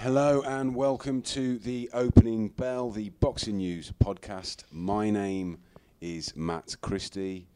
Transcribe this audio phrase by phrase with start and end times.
[0.00, 4.62] Hello and welcome to the opening bell, the boxing news podcast.
[4.70, 5.58] My name
[6.00, 7.48] is Matt Christie.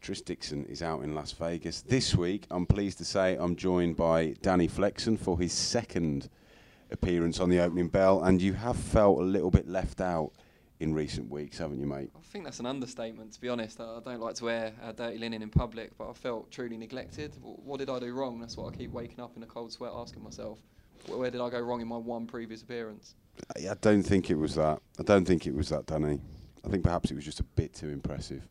[0.00, 1.80] Tris Dixon is out in Las Vegas.
[1.80, 6.28] This week, I'm pleased to say I'm joined by Danny Flexen for his second
[6.92, 10.30] appearance on the opening bell, and you have felt a little bit left out
[10.78, 12.12] in recent weeks, haven't you, mate?
[12.16, 13.80] I think that's an understatement, to be honest.
[13.80, 17.34] I don't like to wear uh, dirty linen in public, but I felt truly neglected.
[17.42, 18.38] What did I do wrong?
[18.38, 20.60] That's what I keep waking up in a cold sweat asking myself.
[21.06, 23.14] Wh- Where did I go wrong in my one previous appearance?
[23.56, 24.80] I I don't think it was that.
[24.98, 26.20] I don't think it was that, Danny.
[26.64, 28.46] I think perhaps it was just a bit too impressive.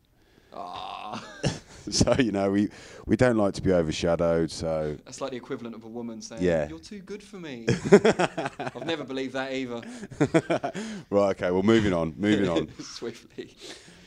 [0.54, 1.22] Ah,
[1.90, 2.70] so you know, we
[3.06, 4.50] we don't like to be overshadowed.
[4.50, 6.68] So that's like the equivalent of a woman saying, Yeah.
[6.68, 9.82] "You're too good for me." I've never believed that either.
[11.10, 11.50] right, okay.
[11.50, 12.14] Well, moving on.
[12.16, 12.68] Moving on.
[12.80, 13.54] Swiftly.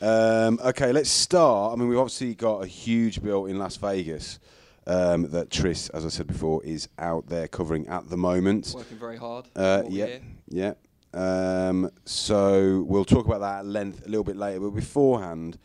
[0.00, 1.72] Um, okay, let's start.
[1.72, 4.40] I mean, we've obviously got a huge bill in Las Vegas
[4.86, 8.72] um, that Tris, as I said before, is out there covering at the moment.
[8.74, 9.46] Working very hard.
[9.54, 10.74] Uh, yeah, yeah.
[11.14, 14.60] Um, so we'll talk about that at length a little bit later.
[14.60, 15.58] But beforehand,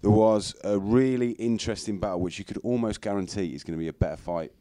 [0.00, 3.88] there was a really interesting battle, which you could almost guarantee is going to be
[3.88, 4.52] a better fight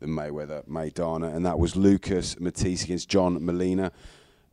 [0.00, 3.92] than Mayweather Maidana, and that was Lucas Matthysse against John Molina.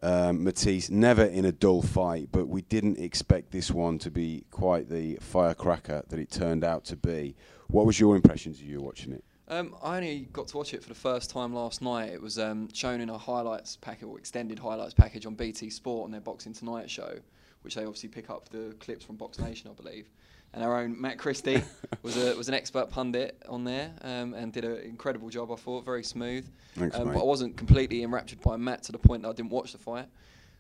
[0.02, 4.44] Um, Matthysse never in a dull fight, but we didn't expect this one to be
[4.52, 7.36] quite the firecracker that it turned out to be.
[7.74, 9.24] What was your impressions of you watching it?
[9.48, 12.12] Um, I only got to watch it for the first time last night.
[12.12, 16.06] It was um, shown in a highlights package or extended highlights package on BT Sport
[16.06, 17.18] on their Boxing Tonight show,
[17.64, 20.08] which they obviously pick up the clips from Box Nation, I believe.
[20.54, 21.64] And our own Matt Christie
[22.04, 25.52] was a was an expert pundit on there um, and did an incredible job.
[25.52, 26.48] I thought very smooth.
[26.76, 29.52] Thanks, um, but I wasn't completely enraptured by Matt to the point that I didn't
[29.52, 30.06] watch the fight.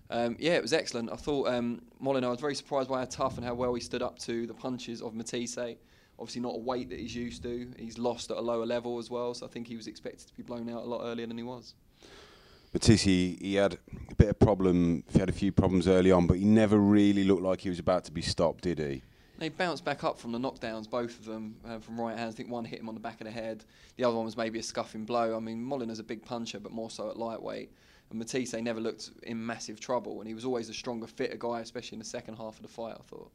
[0.10, 1.12] Um, yeah, it was excellent.
[1.12, 2.26] I thought um, Molina.
[2.26, 4.54] I was very surprised by how tough and how well he stood up to the
[4.56, 5.78] punches of Matthysse.
[6.20, 7.72] Obviously, not a weight that he's used to.
[7.78, 10.34] He's lost at a lower level as well, so I think he was expected to
[10.36, 11.74] be blown out a lot earlier than he was.
[12.74, 13.78] Matthysse, he, he had
[14.10, 15.04] a bit of problem.
[15.12, 17.80] He had a few problems early on, but he never really looked like he was
[17.80, 19.04] about to be stopped, did he?
[19.38, 22.36] They bounced back up from the knockdowns, both of them uh, from right hands.
[22.36, 23.66] I think one hit him on the back of the head.
[23.98, 25.36] The other one was maybe a scuffing blow.
[25.36, 27.72] I mean, Molina's a big puncher, but more so at lightweight.
[28.10, 31.60] And Matthysse never looked in massive trouble, and he was always a stronger, fitter guy,
[31.62, 32.96] especially in the second half of the fight.
[32.98, 33.32] I thought.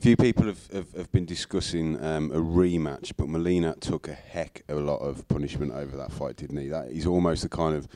[0.00, 4.62] Few people have, have, have been discussing um, a rematch, but Molina took a heck
[4.68, 6.68] of a lot of punishment over that fight, didn't he?
[6.68, 7.86] That he's almost the kind of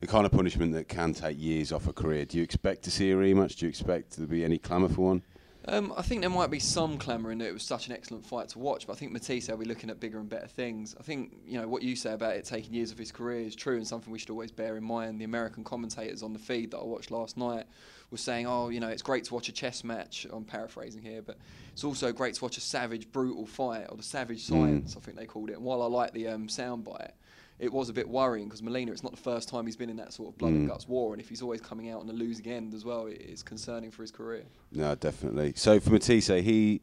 [0.00, 2.24] the kind of punishment that can take years off a career.
[2.24, 3.58] Do you expect to see a rematch?
[3.58, 5.22] Do you expect there to be any clamour for one?
[5.68, 8.24] Um, I think there might be some clamour in that it was such an excellent
[8.24, 10.96] fight to watch, but I think Matthysse will be looking at bigger and better things.
[10.98, 13.54] I think you know what you say about it taking years of his career is
[13.54, 15.20] true and something we should always bear in mind.
[15.20, 17.66] The American commentators on the feed that I watched last night
[18.14, 21.20] were saying, "Oh, you know, it's great to watch a chess match." I'm paraphrasing here,
[21.20, 21.36] but
[21.72, 24.96] it's also great to watch a savage, brutal fight or the savage science.
[24.96, 25.54] I think they called it.
[25.54, 27.12] And while I like the um, soundbite.
[27.60, 29.96] It was a bit worrying because Molina, it's not the first time he's been in
[29.98, 30.72] that sort of blood and Mm.
[30.72, 33.20] guts war, and if he's always coming out on the losing end as well, it
[33.20, 34.42] is concerning for his career.
[34.72, 35.52] No, definitely.
[35.54, 36.80] So for Matthysse, he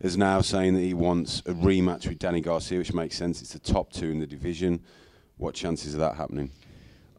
[0.00, 3.40] is now saying that he wants a rematch with Danny Garcia, which makes sense.
[3.42, 4.80] It's the top two in the division.
[5.36, 6.50] What chances of that happening?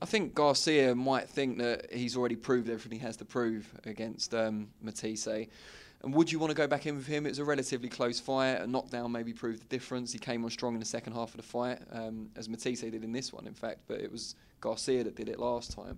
[0.03, 4.35] I think Garcia might think that he's already proved everything he has to prove against
[4.35, 5.27] um, Matthysse.
[5.27, 7.25] And would you want to go back in with him?
[7.25, 8.55] It was a relatively close fight.
[8.55, 10.11] A knockdown maybe proved the difference.
[10.11, 13.01] He came on strong in the second half of the fight, um, as Matthysse did
[13.01, 13.79] in this one, in fact.
[13.87, 15.97] But it was Garcia that did it last time.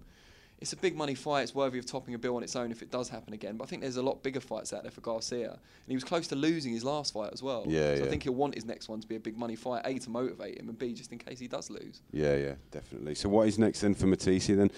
[0.59, 1.41] It's a big money fight.
[1.41, 3.57] It's worthy of topping a bill on its own if it does happen again.
[3.57, 5.51] But I think there's a lot bigger fights out there for Garcia.
[5.51, 7.65] And he was close to losing his last fight as well.
[7.67, 8.05] Yeah, so yeah.
[8.05, 10.09] I think he'll want his next one to be a big money fight, A, to
[10.09, 12.01] motivate him, and B, just in case he does lose.
[12.11, 13.15] Yeah, yeah, definitely.
[13.15, 14.71] So what is next then for Matthysse then?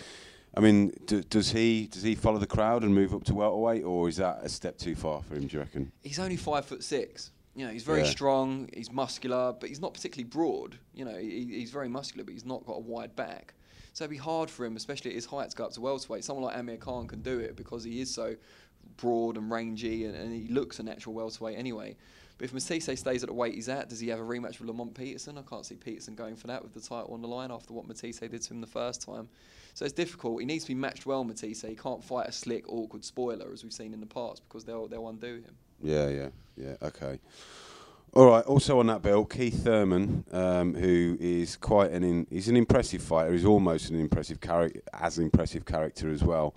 [0.55, 3.83] I mean, do, does he does he follow the crowd and move up to welterweight,
[3.83, 5.45] or is that a step too far for him?
[5.45, 5.91] Do you reckon?
[6.01, 7.31] he's only five foot six.
[7.53, 8.09] You know, he's very Yeah.
[8.09, 8.69] strong.
[8.73, 10.77] He's muscular, but he's not particularly broad.
[10.93, 13.53] You know, he, he's very muscular, but he's not got a wide back.
[13.97, 16.23] So it'd be hard for him, especially at his height, to go up to welterweight.
[16.23, 18.35] Someone like Amir Khan can do it because he is so
[18.97, 21.95] broad and rangy, and, and he looks a natural welterweight anyway.
[22.37, 24.67] But if Matthysse stays at the weight he's at, does he have a rematch with
[24.67, 25.39] Lamont Peterson?
[25.39, 27.87] I can't see Peterson going for that with the title on the line after what
[27.87, 29.29] Matthysse did to him the first time.
[29.73, 30.41] So it's difficult.
[30.41, 31.63] He needs to be matched well, Matthysse.
[31.63, 34.87] He can't fight a slick, awkward spoiler as we've seen in the past because they'll
[34.87, 35.55] they'll undo him.
[35.81, 36.75] Yeah, yeah, yeah.
[36.83, 37.19] Okay.
[38.17, 38.43] All right.
[38.45, 43.03] Also on that bill, Keith Thurman, um, who is quite an in, he's an impressive
[43.03, 43.31] fighter.
[43.31, 46.55] He's almost an impressive character, as impressive character as well.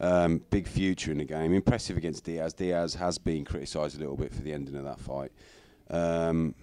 [0.00, 1.52] Um, big future in the game.
[1.52, 2.54] Impressive against Diaz.
[2.54, 5.32] Diaz has been criticised a little bit for the ending of that fight.
[5.90, 6.54] Um,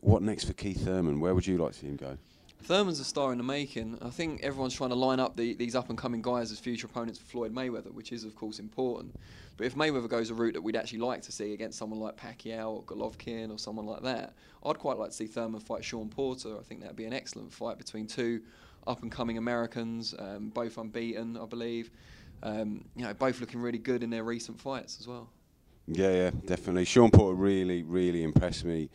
[0.00, 1.18] what next for Keith Thurman?
[1.18, 2.18] Where would you like to see him go?
[2.62, 3.98] Thurman's a star in the making.
[4.02, 6.86] I think everyone's trying to line up the, these up and coming guys as future
[6.86, 9.14] opponents for Floyd Mayweather, which is, of course, important.
[9.56, 12.16] But if Mayweather goes a route that we'd actually like to see against someone like
[12.16, 16.08] Pacquiao or Golovkin or someone like that, I'd quite like to see Thurman fight Shawn
[16.08, 16.58] Porter.
[16.58, 18.42] I think that'd be an excellent fight between two
[18.86, 21.90] up and coming Americans, um, both unbeaten, I believe.
[22.42, 25.30] Um, you know, both looking really good in their recent fights as well.
[25.86, 26.84] Yeah, yeah, definitely.
[26.84, 28.90] Shawn Porter really, really impressed me.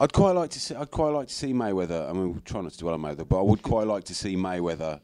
[0.00, 0.74] I'd quite like to see.
[0.74, 2.08] I'd quite like to see Mayweather.
[2.08, 4.14] I mean, we're trying not to dwell on Mayweather, but I would quite like to
[4.14, 5.00] see Mayweather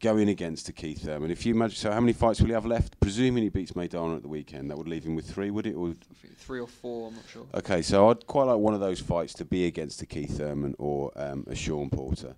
[0.00, 1.30] going against a Keith Thurman.
[1.30, 3.00] If you imagine, so how many fights will he have left?
[3.00, 5.74] Presuming he beats Maidana at the weekend, that would leave him with three, would it?
[5.74, 5.94] Or
[6.36, 7.46] three or four, I'm not sure.
[7.54, 10.74] Okay, so I'd quite like one of those fights to be against a Keith Thurman
[10.78, 12.34] or um, a Shawn Porter.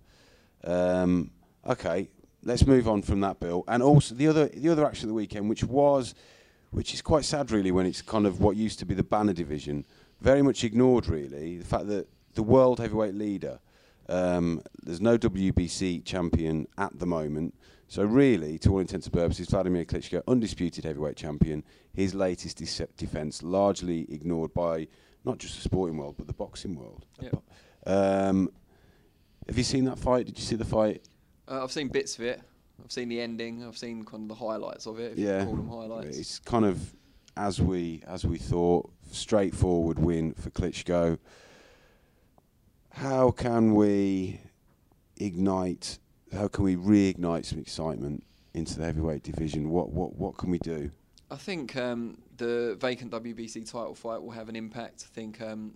[0.62, 1.32] Um,
[1.66, 2.08] okay,
[2.44, 3.64] let's move on from that, Bill.
[3.66, 6.14] And also the other the other action of the weekend, which was,
[6.70, 9.32] which is quite sad, really, when it's kind of what used to be the banner
[9.32, 9.84] division,
[10.20, 11.58] very much ignored, really.
[11.58, 13.60] The fact that the world heavyweight leader,
[14.08, 17.54] um, there's no WBC champion at the moment.
[17.88, 22.58] So really, to all intents and purposes, Vladimir Klitschko, undisputed heavyweight champion, his latest
[22.96, 24.88] defence largely ignored by
[25.24, 27.06] not just the sporting world but the boxing world.
[27.20, 27.42] Yep.
[27.86, 28.50] Um,
[29.46, 30.26] have you seen that fight?
[30.26, 31.02] Did you see the fight?
[31.48, 32.40] Uh, I've seen bits of it.
[32.82, 33.64] I've seen the ending.
[33.64, 35.12] I've seen kind of the highlights of it.
[35.12, 36.18] If yeah, you call them highlights.
[36.18, 36.94] It's kind of
[37.36, 41.18] as we as we thought, straightforward win for Klitschko.
[42.90, 44.40] How can we
[45.18, 45.98] ignite?
[46.32, 48.24] How can we reignite some excitement
[48.54, 49.70] into the heavyweight division?
[49.70, 50.90] What what what can we do?
[51.30, 55.04] I think um, the vacant WBC title fight will have an impact.
[55.10, 55.74] I think um,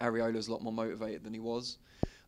[0.00, 1.78] Arreola's a lot more motivated than he was.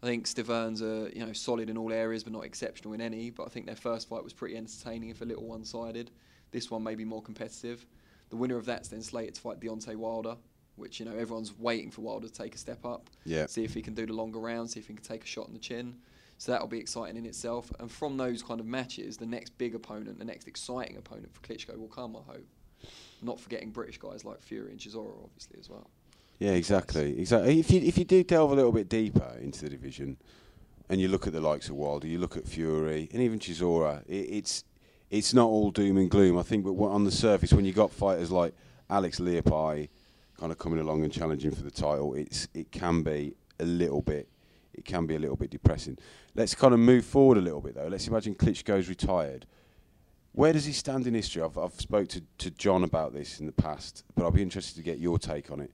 [0.03, 3.31] I think Stiverne's are you know solid in all areas, but not exceptional in any.
[3.31, 6.11] But I think their first fight was pretty entertaining, if a little one-sided.
[6.51, 7.87] This one may be more competitive.
[8.33, 10.39] The winner of that's then slated to fight Deontay Wilder,
[10.77, 13.11] which you know everyone's waiting for Wilder to take a step up.
[13.27, 13.45] Yeah.
[13.45, 14.71] See if he can do the longer round.
[14.71, 15.97] See if he can take a shot in the chin.
[16.39, 17.71] So that'll be exciting in itself.
[17.79, 21.43] And from those kind of matches, the next big opponent, the next exciting opponent for
[21.43, 22.17] Klitschko will come.
[22.17, 22.47] I hope.
[23.21, 25.91] Not forgetting British guys like Fury and Chisora, obviously as well.
[26.39, 27.21] Yeah, exactly.
[27.21, 27.61] Exactly.
[27.61, 30.17] If you if you do delve a little bit deeper into the division,
[30.89, 34.03] and you look at the likes of Wilder, you look at Fury, and even Chisora,
[34.07, 34.65] it, it's
[35.13, 36.39] it's not all doom and gloom.
[36.39, 38.55] I think, but on the surface, when you got fighters like
[38.89, 39.91] Alex Leapai
[40.41, 44.01] kind of coming along and challenging for the title, it's it can be a little
[44.01, 44.29] bit
[44.73, 45.99] it can be a little bit depressing.
[46.35, 47.89] Let's kind of move forward a little bit though.
[47.89, 49.47] Let's imagine Klitschko's retired.
[50.33, 51.43] Where does he stand in history?
[51.43, 54.77] I've I've spoke to, to John about this in the past, but I'll be interested
[54.77, 55.73] to get your take on it.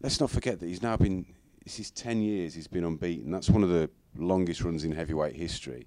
[0.00, 1.26] Let's not forget that he's now been
[1.64, 3.30] this is ten years he's been unbeaten.
[3.30, 5.86] That's one of the longest runs in heavyweight history.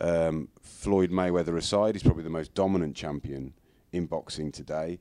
[0.00, 3.54] Um, Floyd Mayweather aside, he's probably the most dominant champion
[3.92, 4.98] in boxing today.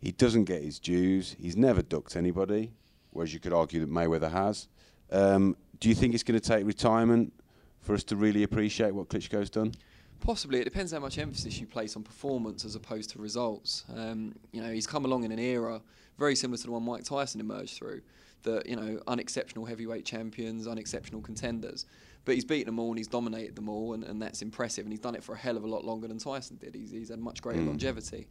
[0.00, 1.34] He doesn't get his dues.
[1.38, 2.72] He's never ducked anybody,
[3.10, 4.68] whereas you could argue that Mayweather has.
[5.10, 7.32] Um, do you think it's going to take retirement
[7.80, 9.72] for us to really appreciate what Klitschko's done?
[10.20, 10.60] Possibly.
[10.60, 13.84] It depends how much emphasis you place on performance as opposed to results.
[13.94, 15.80] Um, you know, he's come along in an era
[16.18, 18.02] very similar to the one Mike Tyson emerged through.
[18.42, 21.86] That you know, unexceptional heavyweight champions, unexceptional contenders.
[22.26, 24.84] But he's beaten them all and he's dominated them all, and, and that's impressive.
[24.84, 26.74] And he's done it for a hell of a lot longer than Tyson did.
[26.74, 27.68] He's, he's had much greater mm.
[27.68, 28.26] longevity.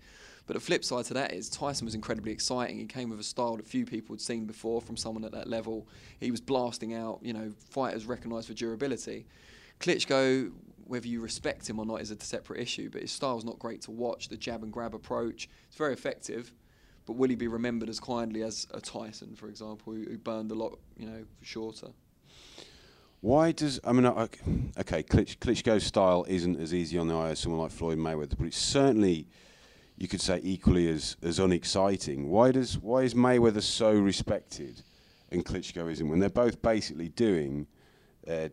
[0.46, 2.78] But the flip side to that is Tyson was incredibly exciting.
[2.78, 5.48] He came with a style that few people had seen before from someone at that
[5.48, 5.88] level.
[6.20, 9.28] He was blasting out, you know, fighters recognised for durability.
[9.80, 10.52] Klitschko,
[10.84, 12.90] whether you respect him or not, is a separate issue.
[12.90, 14.28] But his style's not great to watch.
[14.28, 16.52] The jab and grab approach, it's very effective.
[17.06, 20.52] But will he be remembered as kindly as a Tyson, for example, who, who burned
[20.52, 21.88] a lot, you know, shorter?
[23.26, 27.40] Why does I mean okay, Klitsch, Klitschko's style isn't as easy on the eye as
[27.40, 29.28] someone like Floyd Mayweather, but it's certainly
[29.98, 32.30] you could say equally as, as unexciting.
[32.30, 34.84] Why does why is Mayweather so respected
[35.32, 37.66] and Klitschko isn't when they're both basically doing
[38.30, 38.50] uh,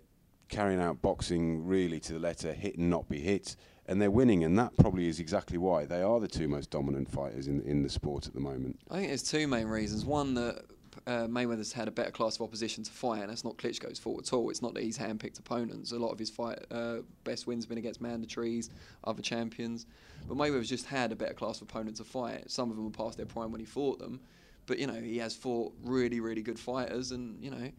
[0.48, 4.42] carrying out boxing really to the letter, hit and not be hit, and they're winning,
[4.42, 7.82] and that probably is exactly why they are the two most dominant fighters in in
[7.82, 8.80] the sport at the moment.
[8.90, 10.06] I think there's two main reasons.
[10.06, 10.64] One that
[11.06, 14.26] uh, Mayweather's had a better class of opposition to fight, and that's not Klitschko's fault
[14.26, 14.50] at all.
[14.50, 15.92] It's not that he's handpicked opponents.
[15.92, 18.70] A lot of his fight uh, best wins have been against mandatories,
[19.04, 19.86] other champions.
[20.28, 22.50] But Mayweather's just had a better class of opponents to fight.
[22.50, 24.20] Some of them were past their prime when he fought them,
[24.66, 27.70] but you know he has fought really, really good fighters, and you know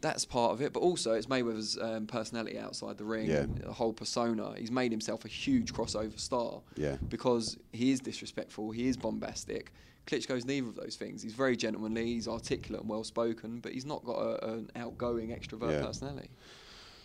[0.00, 0.72] that's part of it.
[0.72, 3.46] But also it's Mayweather's um, personality outside the ring, yeah.
[3.48, 4.54] the whole persona.
[4.56, 6.60] He's made himself a huge crossover star.
[6.76, 6.96] Yeah.
[7.08, 9.72] Because he is disrespectful, he is bombastic.
[10.10, 11.22] Klitschko's neither of those things.
[11.22, 15.28] He's very gentlemanly, he's articulate and well spoken, but he's not got a, an outgoing
[15.28, 15.86] extrovert yeah.
[15.86, 16.30] personality.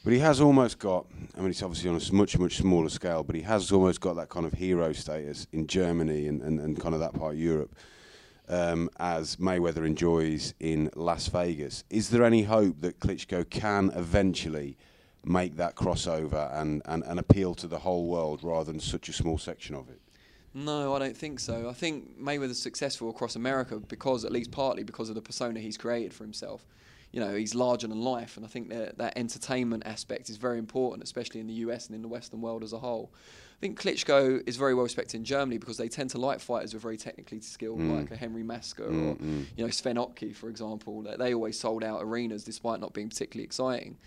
[0.03, 3.23] But he has almost got, I mean, it's obviously on a much, much smaller scale,
[3.23, 6.79] but he has almost got that kind of hero status in Germany and, and, and
[6.79, 7.75] kind of that part of Europe
[8.47, 11.83] um, as Mayweather enjoys in Las Vegas.
[11.89, 14.77] Is there any hope that Klitschko can eventually
[15.23, 19.13] make that crossover and, and, and appeal to the whole world rather than such a
[19.13, 19.99] small section of it?
[20.55, 21.69] No, I don't think so.
[21.69, 25.77] I think Mayweather's successful across America because, at least partly, because of the persona he's
[25.77, 26.65] created for himself
[27.15, 30.59] you know, he's larger than life, and I think that that entertainment aspect is very
[30.59, 33.09] important, especially in the US and in the Western world as a whole.
[33.13, 36.73] I think Klitschko is very well respected in Germany because they tend to like fighters
[36.73, 38.01] who are very technically skilled, Mm.
[38.01, 39.45] like a Henry Maske Mm, or mm.
[39.55, 41.03] you know Sven Ottke, for example.
[41.03, 43.97] They, they always sold out arenas despite not being particularly exciting.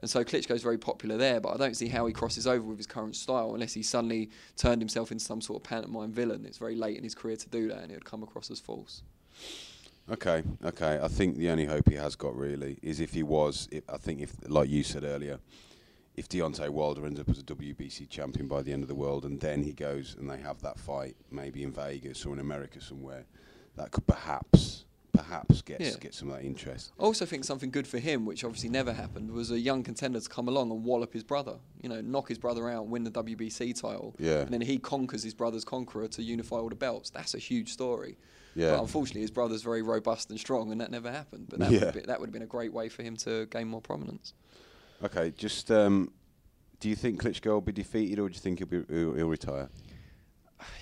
[0.00, 2.78] And so Klitschko's very popular there, but I don't see how he crosses over with
[2.78, 6.44] his current style unless he suddenly turned himself into some sort of pantomime villain.
[6.44, 8.58] It's very late in his career to do that, and it would come across as
[8.58, 9.02] false.
[10.10, 10.98] Okay, okay.
[11.00, 13.68] I think the only hope he has got really is if he was.
[13.70, 15.38] If, I think if, like you said earlier,
[16.16, 19.24] if Deontay Wilder ends up as a WBC champion by the end of the world,
[19.24, 22.80] and then he goes and they have that fight, maybe in Vegas or in America
[22.80, 23.24] somewhere,
[23.76, 24.84] that could perhaps,
[25.22, 25.92] perhaps get Yeah.
[26.00, 26.92] get some of that interest.
[26.98, 30.20] I also think something good for him, which obviously never happened, was a young contender
[30.20, 31.58] to come along and wallop his brother.
[31.82, 34.40] You know, knock his brother out, win the WBC title, Yeah.
[34.40, 37.10] and then he conquers his brother's conqueror to unify all the belts.
[37.10, 38.16] That's a huge story.
[38.54, 38.72] Yeah.
[38.72, 41.46] But unfortunately, his brother's very robust and strong, and that never happened.
[41.48, 41.84] But that Yeah.
[41.86, 44.34] would be, that would have been a great way for him to gain more prominence.
[45.02, 46.12] Okay, just um,
[46.80, 49.28] do you think Klitschko will be defeated, or do you think he'll be he'll, he'll
[49.28, 49.68] retire?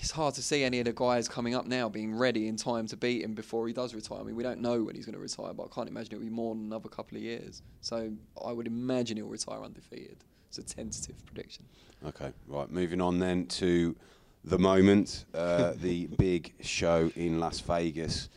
[0.00, 2.86] It's hard to see any of the guys coming up now being ready in time
[2.88, 4.20] to beat him before he does retire.
[4.20, 6.24] I mean, we don't know when he's going to retire, but I can't imagine it'll
[6.24, 7.62] be more than another couple of years.
[7.80, 8.12] So
[8.44, 10.18] I would imagine he'll retire undefeated.
[10.48, 11.64] It's a tentative prediction.
[12.06, 12.70] Okay, right.
[12.70, 13.94] Moving on then to
[14.44, 18.28] the moment, uh, the big show in Las Vegas.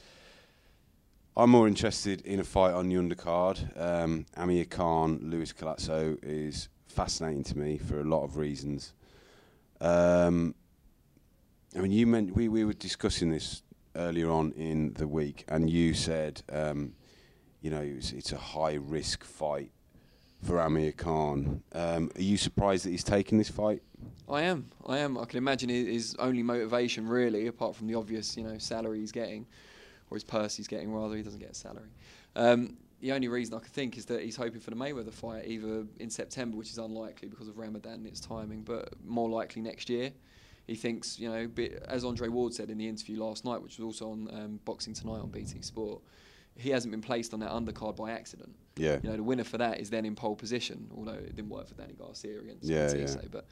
[1.36, 3.80] I'm more interested in a fight on the undercard.
[3.80, 8.94] Um, Amir Khan, Luis Collazo is fascinating to me for a lot of reasons.
[9.82, 10.54] Um,
[11.75, 13.63] I mean, you meant we, we were discussing this
[13.96, 16.94] earlier on in the week, and you said, um,
[17.62, 19.72] you know, it's, it's a high risk fight
[20.44, 21.63] for Amir Khan.
[21.74, 23.82] Um, are you surprised that he's taking this fight?
[24.30, 24.70] I am.
[24.86, 25.18] I am.
[25.18, 29.12] I can imagine his only motivation, really, apart from the obvious, you know, salary he's
[29.12, 29.48] getting,
[30.12, 31.15] or his purse he's getting, rather.
[31.15, 31.89] He doesn't get a salary.
[32.36, 35.48] Um, the only reason I could think is that he's hoping for the Mayweather fight
[35.48, 39.62] either in September, which is unlikely because of Ramadan and its timing, but more likely
[39.62, 40.12] next year.
[40.67, 43.77] He thinks, you know, bit, as Andre Ward said in the interview last night, which
[43.77, 46.01] was also on um, Boxing Tonight on BT Sport,
[46.55, 48.55] he hasn't been placed on that undercard by accident.
[48.77, 49.00] Yeah.
[49.03, 51.67] You know, the winner for that is then in pole position, although it didn't work
[51.67, 53.15] for Danny Garcia against Yeah, yeah.
[53.32, 53.46] but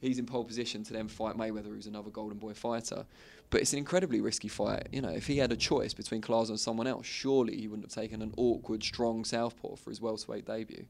[0.00, 3.04] he's in pole position to then fight Mayweather, who's another Golden Boy fighter.
[3.50, 4.88] But it's an incredibly risky fight.
[4.92, 7.92] You know, if he had a choice between Collazo and someone else, surely he wouldn't
[7.92, 10.86] have taken an awkward, strong southpaw for his welterweight debut.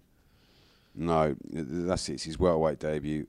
[0.95, 2.15] No, that's it.
[2.15, 3.27] It's his welterweight debut.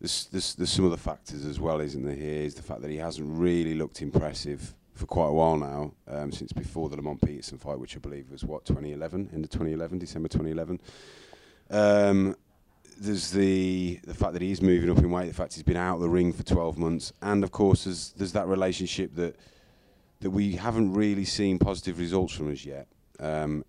[0.00, 2.14] There's, there's, there's some other factors as well, isn't there?
[2.14, 5.92] Here is the fact that he hasn't really looked impressive for quite a while now,
[6.08, 9.50] um, since before the Lamont Peterson fight, which I believe was what 2011, end of
[9.50, 10.80] 2011, December 2011.
[11.70, 12.36] Um,
[13.00, 15.96] there's the the fact that he's moving up in weight, the fact he's been out
[15.96, 19.36] of the ring for 12 months, and of course there's there's that relationship that
[20.20, 22.88] that we haven't really seen positive results from as yet,
[23.20, 23.64] um,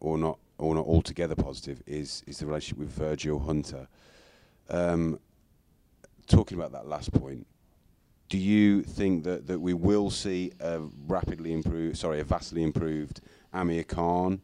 [0.00, 1.82] or not or not altogether positive.
[1.86, 3.88] Is is the relationship with Virgil Hunter?
[4.70, 5.18] Um,
[6.30, 7.46] talking about that last point,
[8.28, 13.20] do you think that, that we will see a rapidly improved, sorry, a vastly improved
[13.52, 14.40] Amir Khan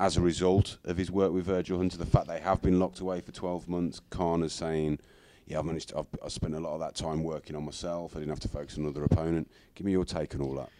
[0.00, 1.98] as a result of his work with Virgil Hunter?
[1.98, 4.98] The fact they have been locked away for 12 months, Khan is saying,
[5.46, 8.16] yeah, I've managed to, I've, I've spent a lot of that time working on myself.
[8.16, 9.50] I didn't have to focus on another opponent.
[9.74, 10.70] Give me your take on all that.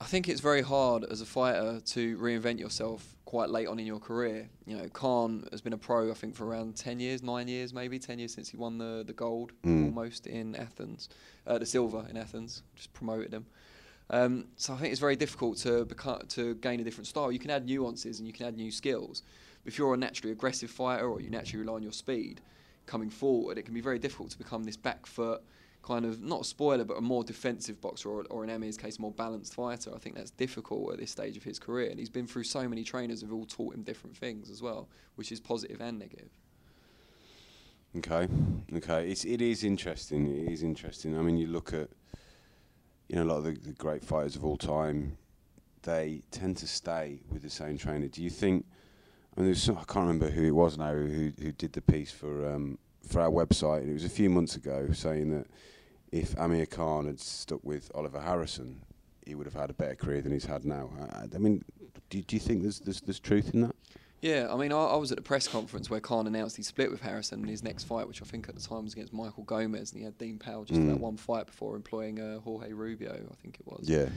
[0.00, 3.86] I think it's very hard as a fighter to reinvent yourself quite late on in
[3.86, 4.48] your career.
[4.64, 7.74] You know, Khan has been a pro, I think, for around 10 years, nine years
[7.74, 9.86] maybe, 10 years since he won the, the gold Mm.
[9.86, 11.08] almost in Athens,
[11.46, 13.46] uh, the silver in Athens, just promoted him.
[14.10, 17.30] Um, so I think it's very difficult to become, to gain a different style.
[17.30, 19.22] You can add nuances and you can add new skills.
[19.64, 22.40] But if you're a naturally aggressive fighter or you naturally rely on your speed
[22.86, 25.42] coming forward, it can be very difficult to become this back foot,
[25.88, 28.98] kind of not a spoiler, but a more defensive boxer, or, or in Amir's case,
[28.98, 29.90] a more balanced fighter.
[29.94, 32.68] I think that's difficult at this stage of his career, and he's been through so
[32.68, 36.28] many trainers who've all taught him different things as well, which is positive and negative.
[37.96, 38.28] Okay,
[38.74, 39.10] okay.
[39.10, 40.26] It's it is interesting.
[40.26, 41.18] It is interesting.
[41.18, 41.88] I mean, you look at
[43.08, 45.16] you know a lot of the, the great fighters of all time.
[45.82, 48.08] They tend to stay with the same trainer.
[48.08, 48.66] Do you think?
[49.36, 52.10] I mean, some, I can't remember who it was now who who did the piece
[52.10, 53.80] for um, for our website.
[53.80, 55.46] and It was a few months ago, saying that
[56.12, 58.80] if Amir Khan had stuck with Oliver Harrison,
[59.26, 60.90] he would have had a better career than he's had now.
[61.12, 61.64] I, I mean,
[62.10, 63.74] do, do you think there's, there's there's truth in that?
[64.20, 66.90] Yeah, I mean, I, I was at the press conference where Khan announced he split
[66.90, 69.44] with Harrison in his next fight, which I think at the time was against Michael
[69.44, 71.00] Gomez, and he had Dean Powell just for that Mm.
[71.00, 73.88] one fight before employing uh, Jorge Rubio, I think it was.
[73.88, 74.08] Yeah.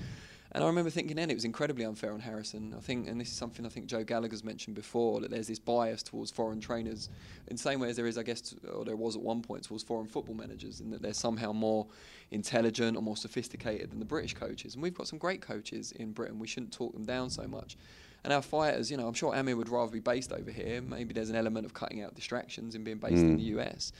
[0.53, 2.73] And I remember thinking then it was incredibly unfair on Harrison.
[2.77, 5.59] I think, and this is something I think Joe Gallagher's mentioned before, that there's this
[5.59, 7.07] bias towards foreign trainers,
[7.47, 9.63] in the same way as there is, I guess, or there was at one point
[9.63, 11.87] towards foreign football managers, in that they're somehow more
[12.31, 14.73] intelligent or more sophisticated than the British coaches.
[14.73, 16.37] And we've got some great coaches in Britain.
[16.37, 17.77] We shouldn't talk them down so much.
[18.23, 20.81] And our fighters, you know, I'm sure Amir would rather be based over here.
[20.81, 23.37] Maybe there's an element of cutting out distractions in being based in Mm.
[23.37, 23.93] the US.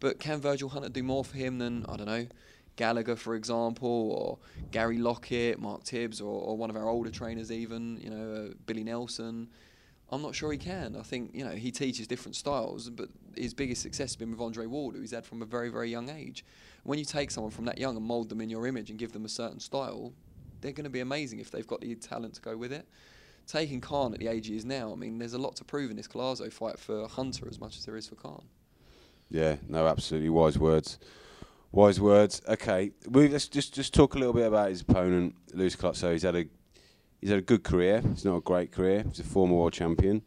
[0.00, 2.26] But can Virgil Hunter do more for him than I don't know,
[2.78, 4.38] Gallagher, for example, or
[4.70, 8.54] Gary Lockett, Mark Tibbs, or, or one of our older trainers, even you know uh,
[8.66, 9.48] Billy Nelson?
[10.10, 10.96] I'm not sure he can.
[10.96, 14.40] I think you know he teaches different styles, but his biggest success has been with
[14.40, 16.44] Andre Ward, who he's had from a very very young age.
[16.84, 19.12] When you take someone from that young and mould them in your image and give
[19.12, 20.12] them a certain style,
[20.60, 22.86] they're going to be amazing if they've got the talent to go with it.
[23.48, 25.90] Taking Khan at the age he is now, I mean, there's a lot to prove
[25.90, 28.44] in this Collazo fight for Hunter as much as there is for Khan.
[29.30, 30.98] Yeah, no, absolutely wise words.
[31.70, 32.40] Wise words.
[32.48, 36.12] Okay, we let's just just talk a little bit about his opponent, Lewis Collazo.
[36.12, 36.46] He's had a
[37.20, 38.02] he's had a good career.
[38.12, 39.04] It's not a great career.
[39.06, 40.22] He's a former world champion.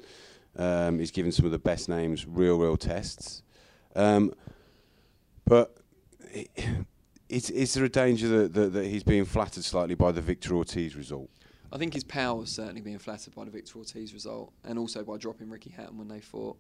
[0.55, 3.41] Um, he's given some of the best names real, real tests.
[3.95, 4.33] Um,
[5.45, 5.77] but
[7.27, 10.55] is is there a danger that, that that he's being flattered slightly by the Victor
[10.55, 11.29] Ortiz result?
[11.74, 15.03] I think his power was certainly being flattered by the Victor Ortiz result, and also
[15.03, 16.57] by dropping Ricky Hatton when they fought.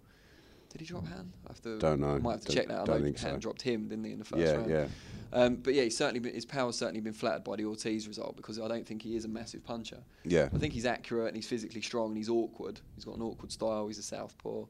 [0.71, 1.33] Did he drop Hatton?
[1.45, 2.17] I have to, Don't know.
[2.19, 2.79] Might have to Don't- check that.
[2.81, 3.37] I don't know Hatton so.
[3.39, 4.69] dropped him, didn't he, in the first yeah, round?
[4.69, 4.87] yeah,
[5.33, 8.37] Um, but yeah, he's certainly been, his power's certainly been flattered by the Ortiz result
[8.37, 9.97] because I don't think he is a massive puncher.
[10.23, 10.47] yeah.
[10.53, 12.79] I think he's accurate and he's physically strong and he's awkward.
[12.95, 13.87] He's got an awkward style.
[13.87, 14.65] He's a southpaw.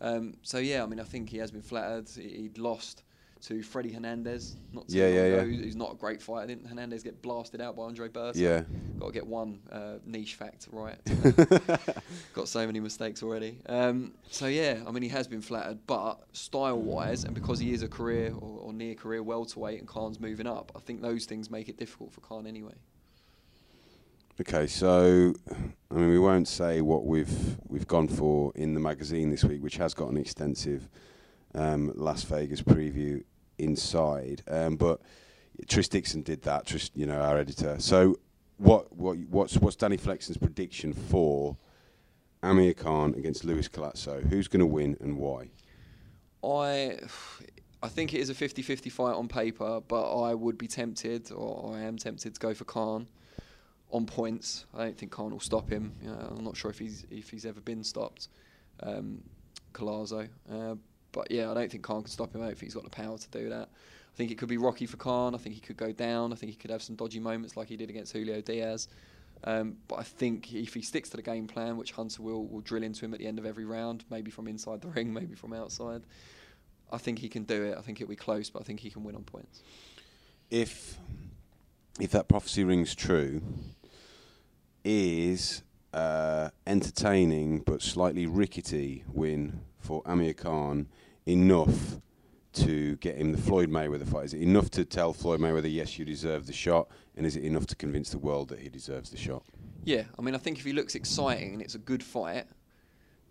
[0.00, 2.08] Um, so yeah, I mean, I think he has been flattered.
[2.08, 3.02] He, he'd lost
[3.42, 4.56] to Freddie Hernandez.
[4.72, 5.56] Not too Yeah, long yeah, ago, yeah.
[5.56, 6.46] who's- not a great fighter.
[6.48, 8.34] Didn't Hernandez get blasted out by Andre Berto?
[8.34, 8.62] Yeah.
[8.98, 10.96] Got to get one uh, niche fact right.
[12.32, 13.58] Got so many mistakes already.
[13.66, 17.82] Um, so yeah, I mean, he has been flattered, but style-wise, and because he is
[17.82, 21.50] a career or, or near career welterweight, and Khan's moving up, I think those things
[21.50, 22.74] make it difficult for Khan anyway.
[24.40, 25.32] Okay, so
[25.90, 29.62] I mean, we won't say what we've we've gone for in the magazine this week,
[29.62, 30.88] which has got an extensive
[31.54, 33.22] um, Las Vegas preview
[33.58, 34.42] inside.
[34.48, 35.00] Um, but
[35.68, 36.66] Tris Dixon did that.
[36.66, 37.76] Tris, you know, our editor.
[37.78, 38.18] So,
[38.58, 41.56] what what what's what's Danny Flexen's prediction for
[42.42, 44.26] Amir Khan against Lewis Collazo?
[44.28, 45.50] Who's going to win and why?
[46.44, 46.98] I
[47.82, 51.76] I think it is a 50-50 fight on paper, but I would be tempted, or
[51.76, 53.06] I am tempted to go for Khan
[53.90, 54.64] on points.
[54.74, 55.92] I don't think Khan will stop him.
[56.02, 58.28] You know, I'm not sure if he's if he's ever been stopped,
[58.82, 59.22] um,
[59.72, 60.28] Collazo.
[60.50, 60.74] Uh,
[61.16, 62.42] but yeah, I don't think Khan can stop him.
[62.42, 63.70] I don't think he's got the power to do that.
[63.70, 65.34] I think it could be rocky for Khan.
[65.34, 66.30] I think he could go down.
[66.30, 68.88] I think he could have some dodgy moments like he did against Julio Diaz.
[69.44, 72.60] Um, but I think if he sticks to the game plan, which Hunter will, will
[72.60, 75.34] drill into him at the end of every round, maybe from inside the ring, maybe
[75.34, 76.02] from outside,
[76.92, 77.78] I think he can do it.
[77.78, 79.62] I think it'll be close, but I think he can win on points.
[80.50, 80.98] if
[81.98, 83.40] if that prophecy rings true,
[84.84, 85.62] is
[85.94, 90.88] uh, entertaining but slightly rickety win for Amir Khan
[91.26, 91.98] enough
[92.52, 94.26] to get him the Floyd Mayweather fight?
[94.26, 97.44] Is it enough to tell Floyd Mayweather, yes, you deserve the shot, and is it
[97.44, 99.42] enough to convince the world that he deserves the shot?
[99.84, 102.46] Yeah, I mean, I think if he looks exciting and it's a good fight,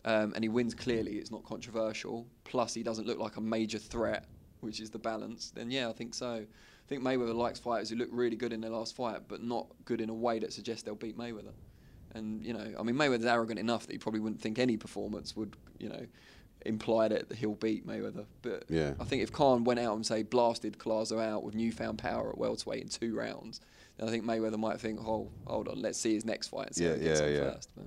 [0.06, 2.28] um, and he wins clearly, it's not controversial.
[2.44, 4.26] Plus, he doesn't look like a major threat,
[4.60, 5.52] which is the balance.
[5.56, 6.34] Then yeah, I think so.
[6.36, 9.66] I think Mayweather likes fighters who look really good in their last fight, but not
[9.86, 11.54] good in a way that suggests they'll beat Mayweather.
[12.14, 15.36] And you know, I mean, Mayweather's arrogant enough that he probably wouldn't think any performance
[15.36, 16.06] would, you know,
[16.66, 18.26] imply that he'll beat Mayweather.
[18.42, 18.94] But Yeah.
[19.00, 22.38] I think if Khan went out and say blasted Collazo out with newfound power at
[22.38, 23.62] welterweight in two rounds,
[23.98, 26.76] then I think Mayweather might think, oh, hold on, let's see his next fight and
[26.76, 27.52] see Yeah, how he gets yeah, yeah.
[27.54, 27.70] first.
[27.76, 27.86] But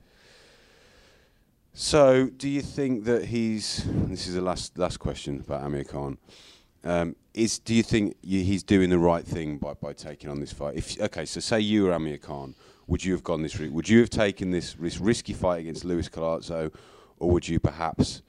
[1.74, 3.84] So, do you think that he's?
[4.08, 6.18] This is the last last question about Amir Khan.
[6.84, 10.40] Um, is do you think you, he's doing the right thing by, by taking on
[10.40, 10.76] this fight?
[10.76, 12.54] If okay, so say you were Amir Khan,
[12.86, 13.72] would you have gone this route?
[13.72, 16.72] Would you have taken this, this risky fight against Luis Collazo,
[17.18, 18.22] or would you perhaps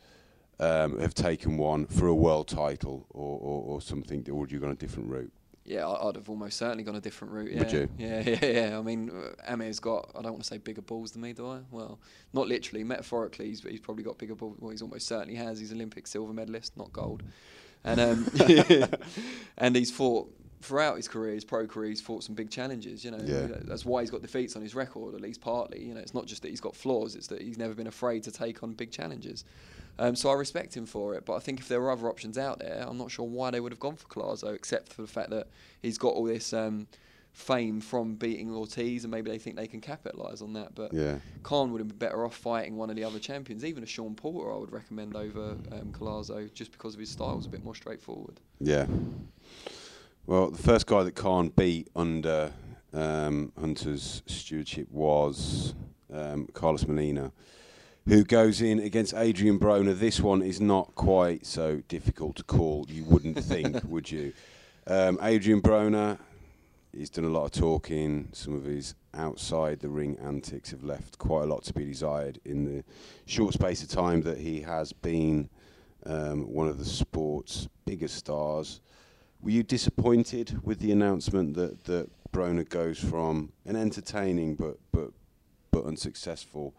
[0.60, 4.60] um, have taken one for a world title or, or, or something, or would you
[4.60, 5.32] gone a different route?
[5.66, 7.52] yeah, I'd have almost certainly gone a different route.
[7.52, 7.60] Yeah.
[7.60, 7.90] Would you?
[8.00, 8.80] Yeah, yeah, yeah.
[8.80, 11.48] I mean, uh, Amir's got, I don't want to say bigger balls than me, do
[11.48, 11.60] I?
[11.70, 12.00] Well,
[12.34, 14.58] not literally, metaphorically, he's, he's probably got bigger balls.
[14.60, 15.60] Well, he's almost certainly has.
[15.60, 17.22] He's Olympic silver medalist, not gold.
[17.84, 18.28] And um,
[19.60, 23.06] and he's fought throughout his career, his pro career, he's fought some big challenges.
[23.06, 23.48] You know, Yeah.
[23.62, 25.84] that's why he's got defeats on his record, at least partly.
[25.86, 28.24] You know, it's not just that he's got flaws; it's that he's never been afraid
[28.24, 29.46] to take on big challenges.
[30.00, 31.26] Um, so I respect him for it.
[31.26, 33.60] But I think if there were other options out there, I'm not sure why they
[33.60, 35.48] would have gone for Collazo, except for the fact that
[35.82, 36.88] he's got all this um,
[37.34, 40.74] fame from beating Ortiz, and maybe they think they can capitalise on that.
[40.74, 41.20] But Yeah.
[41.44, 44.16] Khan would have been better off fighting one of the other champions, even a Shawn
[44.16, 44.54] Porter.
[44.54, 45.94] I would recommend over um,
[46.54, 48.40] just because of his style was a bit more straightforward.
[48.60, 48.88] Yeah.
[50.26, 52.54] Well, the first guy that Khan beat under
[52.94, 55.74] um, Hunter's stewardship was
[56.14, 57.32] um, Carlos Molina,
[58.08, 59.98] who goes in against Adrian Broner.
[59.98, 62.86] This one is not quite so difficult to call.
[62.90, 64.34] You wouldn't think, would you?
[64.88, 66.18] Um, Adrian Broner,
[66.96, 68.30] he's done a lot of talking.
[68.32, 72.40] Some of his outside the ring antics have left quite a lot to be desired
[72.46, 72.84] in the
[73.26, 75.50] short space of time that he has been
[76.06, 78.82] um, one of the sport's biggest stars.
[79.42, 85.12] Were you disappointed with the announcement that, that Broner goes from an entertaining but but
[85.72, 86.74] but unsuccessful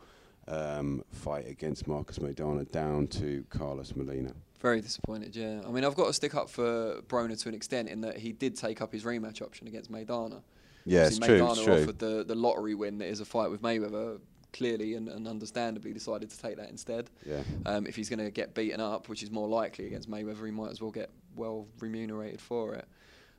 [0.50, 4.32] um, fight against Marcus Maidana down to Carlos Molina?
[4.60, 5.60] Very disappointed, yeah.
[5.66, 8.32] I mean, I've got to stick up for Broner to an extent in that he
[8.32, 10.42] did take up his rematch option against Maidana.
[10.84, 11.38] Yeah, it's true.
[11.38, 11.82] Maidana It's true.
[11.82, 14.18] offered the, the lottery win that is a fight with Mayweather,
[14.52, 17.08] clearly and, and understandably decided to take that instead.
[17.24, 17.42] Yeah.
[17.64, 20.50] Um, if he's going to get beaten up, which is more likely against Mayweather, he
[20.50, 22.86] might as well get well remunerated for it.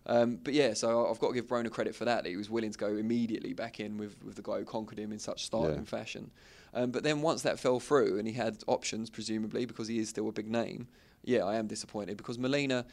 [0.07, 2.23] Um, but yeah, so I've got to give Broner credit for that.
[2.23, 4.97] That he was willing to go immediately back in with, with the guy who conquered
[4.97, 5.83] him in such startling Yeah.
[5.85, 6.31] fashion.
[6.73, 10.09] Um, but then once that fell through and he had options, presumably because he is
[10.09, 10.87] still a big name,
[11.23, 12.85] yeah, I am disappointed because Molina,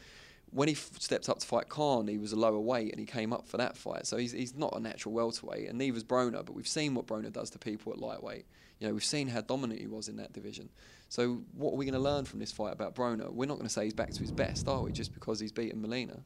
[0.51, 3.05] when he f- stepped up to fight Khan, he was a lower weight and he
[3.05, 4.05] came up for that fight.
[4.05, 6.45] So he's, he's not a natural welterweight, and neither's Broner.
[6.45, 8.45] But we've seen what Broner does to people at lightweight.
[8.79, 10.69] You know, we've seen how dominant he was in that division.
[11.09, 13.31] So what are we going to learn from this fight about Broner?
[13.31, 14.91] We're not going to say he's back to his best, are we?
[14.91, 16.19] Just because he's beaten Molina.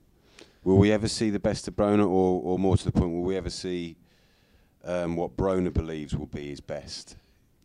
[0.64, 3.24] Will we ever see the best of Broner, or, or more to the point, will
[3.24, 3.98] we ever see
[4.84, 7.16] um, what Broner believes will be his best?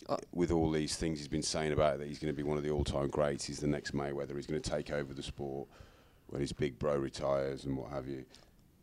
[0.09, 2.57] Uh, with all these things he's been saying about that he's going to be one
[2.57, 5.69] of the all-time greats, he's the next Mayweather, he's going to take over the sport
[6.29, 8.25] when his big bro retires and what have you.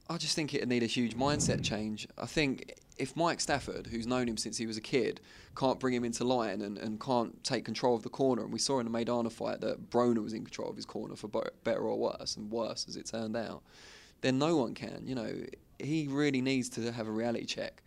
[0.08, 2.08] I just think it'd need a huge mindset change.
[2.16, 5.20] I think if Mike Stafford, who's known him since he was a kid,
[5.56, 8.60] can't bring him into line and, and can't take control of the corner, and we
[8.60, 11.28] saw in the Maidana fight that Broner was in control of his corner for
[11.64, 13.64] better or worse, and worse as it turned out,
[14.22, 15.02] then no one can.
[15.08, 15.34] You know,
[15.80, 17.82] he really needs to have a reality check.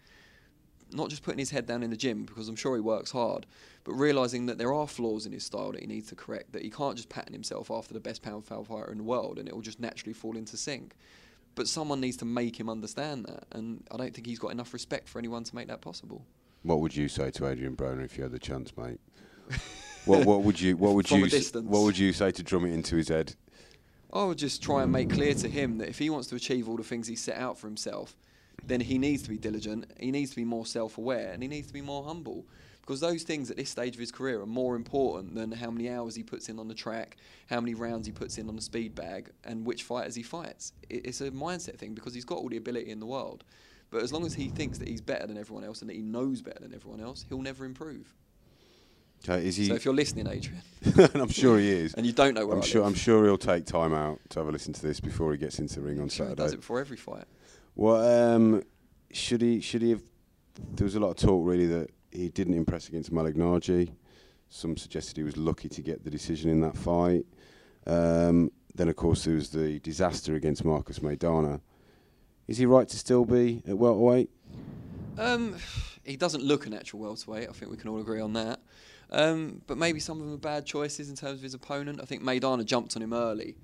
[0.93, 3.47] Not just putting his head down in the gym because I'm sure he works hard,
[3.85, 6.53] but realizing that there are flaws in his style that he needs to correct.
[6.53, 9.39] That he can't just pattern himself after the best pound pound fighter in the world
[9.39, 10.95] and it will just naturally fall into sync
[11.59, 14.73] but someone needs to make him understand that, and I don't think he's got enough
[14.73, 16.25] respect for anyone to make that possible.
[16.63, 19.01] What would you say to Adrian Broner if you had the chance, mate?
[20.05, 21.67] what, what would you what would you a s- distance.
[21.69, 23.35] what would you say to drum it into his head?
[24.13, 26.69] I would just try and make clear to him that if he wants to achieve
[26.69, 28.17] all the things he set out for himself,
[28.69, 31.49] then he needs to be diligent, he needs to be more self aware, and he
[31.49, 32.47] needs to be more humble.
[32.83, 35.91] Because those things at this stage of his career are more important than how many
[35.91, 37.19] hours he puts in on the track,
[37.51, 40.73] how many rounds he puts in on the speed bag, and which fighters he fights.
[40.89, 43.45] It's a mindset thing because he's got all the ability in the world.
[43.91, 46.03] But as long as he thinks that he's better than everyone else and that he
[46.03, 48.15] knows better than everyone else, he'll never improve.
[49.25, 49.67] Okay, is he?
[49.67, 51.93] So if you're listening, Adrian, and I'm sure he is.
[51.95, 52.83] and you don't know I'm I sure.
[52.83, 55.39] live, I'm sure he'll take time out to have a listen to this before he
[55.39, 56.43] gets into the ring on sure he Saturday.
[56.43, 57.25] does it before every fight.
[57.79, 58.65] Well, um,
[59.13, 59.61] should he?
[59.61, 60.03] Should he have?
[60.75, 63.93] There was a lot of talk really that he didn't impress against Malignaggi.
[64.49, 67.25] Some suggested he was lucky to get the decision in that fight.
[67.87, 71.61] Um, then, of course, there was the disaster against Marcus Maidana.
[72.49, 74.29] Is he right to still be at welterweight?
[75.17, 75.55] Um,
[76.03, 77.49] he doesn't look a natural welterweight.
[77.49, 78.59] I think we can all agree on that.
[79.11, 82.01] Um, but maybe some of them are bad choices in terms of his opponent.
[82.03, 83.57] I think Maidana jumped on him early,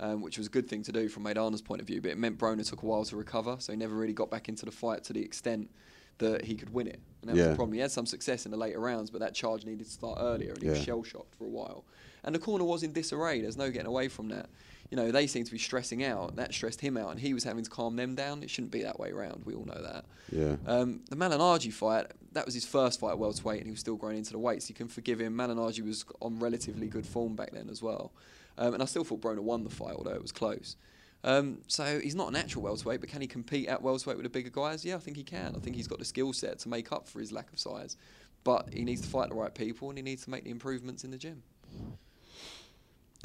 [0.00, 2.00] um, which was a good thing to do from Maidana's point of view.
[2.00, 4.48] But it meant Broner took a while to recover, so he never really got back
[4.48, 5.70] into the fight to the extent
[6.18, 7.00] that he could win it.
[7.22, 7.48] And that was Yeah.
[7.50, 7.74] the problem.
[7.74, 10.52] He had some success in the later rounds, but that charge needed to start earlier,
[10.52, 11.84] and he was shell shocked for a while.
[12.24, 13.40] And the corner was in disarray.
[13.40, 14.48] There's no getting away from that.
[14.90, 16.36] You know, they seemed to be stressing out.
[16.36, 18.42] That stressed him out, and he was having to calm them down.
[18.42, 19.42] It shouldn't be that way around.
[19.46, 20.04] We all know that.
[20.30, 20.56] Yeah.
[20.66, 23.96] Um, the Malignaggi fight, that was his first fight at welterweight, and he was still
[23.96, 24.68] growing into the weights.
[24.68, 25.34] You can forgive him.
[25.34, 28.12] Malignaggi was on relatively good form back then as well.
[28.58, 30.76] Um, and I still thought Broner won the fight, although it was close.
[31.24, 34.30] Um, so he's not a natural welterweight, but can he compete at welterweight with the
[34.30, 34.84] bigger guys?
[34.84, 35.54] Yeah, I think he can.
[35.56, 37.96] I think he's got the skill set to make up for his lack of size.
[38.44, 41.04] But he needs to fight the right people, and he needs to make the improvements
[41.04, 41.42] in the gym.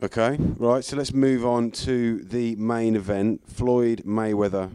[0.03, 0.85] Okay, right.
[0.85, 4.69] So let's move on to the main event: Floyd Mayweather,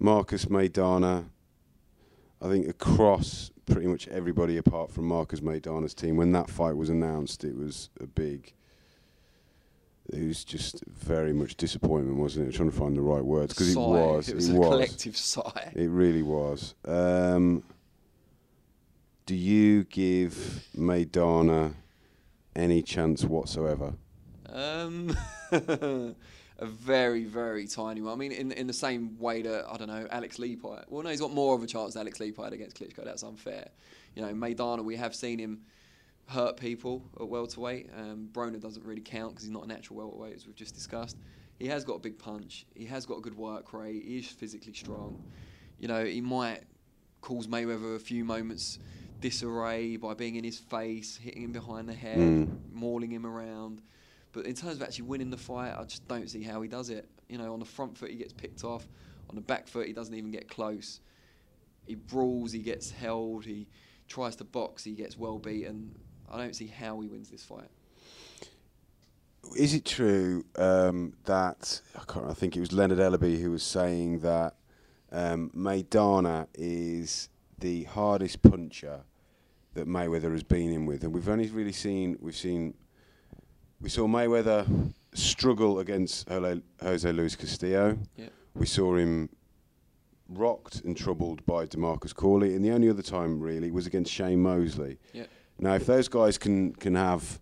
[0.00, 1.26] Marcus Maidana.
[2.42, 6.88] I think across pretty much everybody apart from Marcus Maidana's team, when that fight was
[6.88, 8.52] announced, it was a big.
[10.12, 12.54] It was just very much disappointment, wasn't it?
[12.54, 14.28] trying to find the right words because it was.
[14.28, 14.68] It was a was.
[14.68, 15.72] collective sigh.
[15.74, 16.74] It really was.
[16.84, 17.64] Um,
[19.26, 21.74] do you give Maidana
[22.54, 23.94] any chance whatsoever?
[24.48, 25.16] Um,
[25.50, 28.12] a very, very tiny one.
[28.12, 30.84] I mean, in in the same way that I don't know Alex fight.
[30.88, 33.04] Well, no, he's got more of a chance than Alex fight against Klitschko.
[33.04, 33.68] That's unfair.
[34.14, 35.62] You know, Maidana, we have seen him
[36.28, 37.90] hurt people at welterweight.
[37.96, 41.16] Um, Broner doesn't really count because he's not a natural welterweight, as we've just discussed.
[41.58, 42.66] He has got a big punch.
[42.74, 44.02] He has got a good work rate.
[44.04, 45.22] He is physically strong.
[45.78, 46.62] You know, he might
[47.20, 48.78] cause Mayweather a few moments
[49.20, 52.58] disarray by being in his face, hitting him behind the head, Mm.
[52.72, 53.80] mauling him around.
[54.32, 56.90] But in terms of actually winning the fight, I just don't see how he does
[56.90, 57.08] it.
[57.28, 58.86] You know, on the front foot he gets picked off,
[59.30, 61.00] on the back foot he doesn't even get close.
[61.86, 63.68] he brawls, he gets held, he
[64.08, 65.94] tries to box, he gets well beaten.
[66.30, 67.68] I don't see how he wins this fight.
[69.56, 72.26] Is it true um, that I can't?
[72.26, 74.56] I think it was Leonard Ellerbe who was saying that
[75.12, 79.00] um, Maidana is the hardest puncher
[79.74, 82.74] that Mayweather has been in with, and we've only really seen we've seen
[83.80, 87.98] we saw Mayweather struggle against Jose Jose Luis Castillo.
[88.16, 88.28] Yeah.
[88.54, 89.28] We saw him
[90.28, 94.42] rocked and troubled by Demarcus Corley, and the only other time really was against Shane
[94.42, 94.98] Mosley.
[95.12, 95.26] Yeah.
[95.58, 97.40] Now, if those guys can can have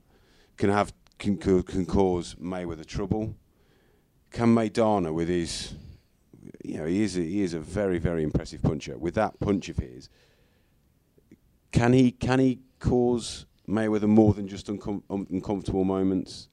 [0.57, 3.35] can have can can, cause Mayweather trouble,
[4.31, 5.75] can Maidana with his,
[6.65, 8.97] you know, he is a, he is a very very impressive puncher.
[8.99, 10.09] With that punch of his,
[11.73, 16.49] can he can he cause Mayweather more than just uncom- un- uncomfortable moments?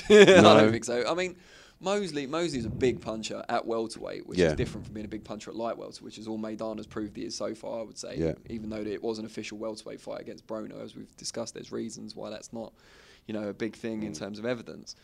[0.10, 0.24] No,
[0.56, 1.04] I don't think so.
[1.08, 1.36] I mean,
[1.80, 4.48] Mosley Mosley's a big puncher at welterweight, which Yeah.
[4.50, 7.16] is different from being a big puncher at light welter, which is all Maidana's proved
[7.16, 7.80] he is so far.
[7.80, 8.34] I would say, Yeah.
[8.50, 12.14] even though it was an official welterweight fight against Broner, as we've discussed, there's reasons
[12.14, 12.74] why that's not,
[13.26, 14.94] you know, a big thing in terms of evidence.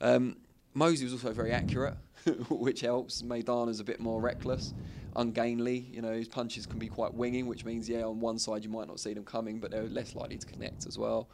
[0.00, 0.36] Um,
[0.74, 1.96] Mosley was also very accurate,
[2.50, 3.22] which helps.
[3.22, 4.74] Maidana's a bit more reckless,
[5.16, 5.78] ungainly.
[5.90, 8.68] You know, his punches can be quite winging, which means yeah, on one side you
[8.68, 11.30] might not see them coming, but they're less likely to connect as well.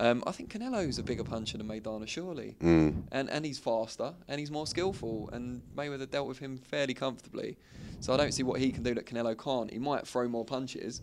[0.00, 3.02] Um, I think Canelo's a bigger puncher than Maidana, surely, Mm.
[3.10, 5.28] and and he's faster and he's more skillful.
[5.32, 7.56] And Mayweather dealt with him fairly comfortably,
[8.00, 9.70] so I don't see what he can do that Canelo can't.
[9.72, 11.02] He might throw more punches,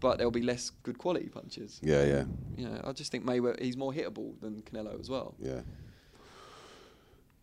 [0.00, 1.78] but there'll be less good quality punches.
[1.82, 2.24] Yeah, yeah,
[2.56, 5.34] You know, I just think Mayweather he's more hittable than Canelo as well.
[5.38, 5.60] yeah.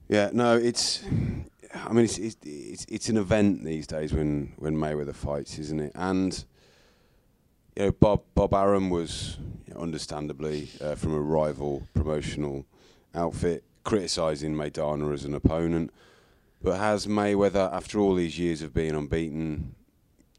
[0.10, 1.04] Yeah, no, it's.
[1.74, 5.80] I mean, it's it's it's, it's an event these days when, when Mayweather fights, isn't
[5.80, 5.92] it?
[5.96, 6.44] And
[7.78, 9.38] you know, Bob Bob Arum was
[9.68, 12.66] you know, understandably uh, from a rival promotional
[13.14, 15.94] outfit criticising Maidana as an opponent,
[16.62, 19.76] but has Mayweather, after all these years of being unbeaten,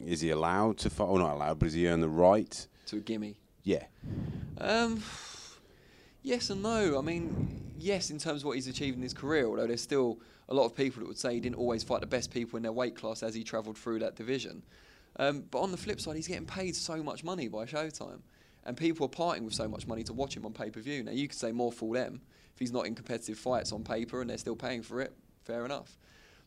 [0.05, 1.05] is he allowed to fight?
[1.07, 2.66] Or not allowed, but has he earned the right?
[2.87, 3.37] To a gimme.
[3.62, 3.85] Yeah,
[4.59, 5.03] Um,
[6.22, 6.98] yes and no.
[6.98, 10.18] I mean, yes, in terms of what he's achieved in his career, although there's still
[10.48, 12.62] a lot of people that would say he didn't always fight the best people in
[12.62, 14.62] their weight class as he travelled through that division.
[15.18, 18.20] Um, but on the flip side, he's getting paid so much money by Showtime.
[18.64, 21.02] And people are parting with so much money to watch him on pay per view.
[21.02, 22.20] Now, you could say more for them
[22.54, 25.12] if he's not in competitive fights on paper and they're still paying for it,
[25.44, 25.96] fair enough.